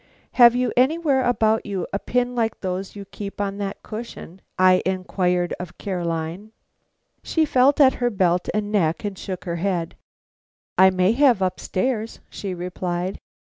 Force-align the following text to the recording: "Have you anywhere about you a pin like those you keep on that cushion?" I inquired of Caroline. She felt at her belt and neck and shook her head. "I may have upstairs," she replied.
"Have 0.31 0.55
you 0.55 0.73
anywhere 0.75 1.23
about 1.23 1.63
you 1.63 1.85
a 1.93 1.99
pin 1.99 2.33
like 2.33 2.61
those 2.61 2.95
you 2.95 3.05
keep 3.05 3.39
on 3.39 3.59
that 3.59 3.83
cushion?" 3.83 4.41
I 4.57 4.81
inquired 4.83 5.53
of 5.59 5.77
Caroline. 5.77 6.53
She 7.21 7.45
felt 7.45 7.79
at 7.79 7.93
her 8.01 8.09
belt 8.09 8.49
and 8.51 8.71
neck 8.71 9.03
and 9.05 9.15
shook 9.15 9.45
her 9.45 9.57
head. 9.57 9.95
"I 10.75 10.89
may 10.89 11.11
have 11.11 11.43
upstairs," 11.43 12.19
she 12.31 12.55
replied. 12.55 13.19